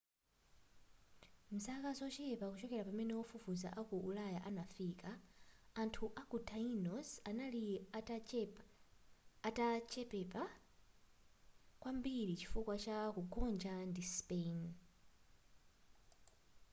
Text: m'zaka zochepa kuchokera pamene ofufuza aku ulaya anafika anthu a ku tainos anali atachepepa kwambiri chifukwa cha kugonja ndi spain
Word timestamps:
m'zaka 1.53 1.89
zochepa 1.99 2.45
kuchokera 2.51 2.87
pamene 2.87 3.13
ofufuza 3.23 3.67
aku 3.81 3.95
ulaya 4.09 4.39
anafika 4.49 5.11
anthu 5.81 6.05
a 6.21 6.23
ku 6.29 6.37
tainos 6.49 7.09
anali 7.29 7.65
atachepepa 9.59 10.43
kwambiri 11.81 12.33
chifukwa 12.39 12.75
cha 12.83 12.97
kugonja 13.15 13.73
ndi 13.89 14.03
spain 14.15 14.59